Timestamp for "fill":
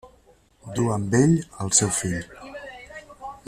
2.01-2.27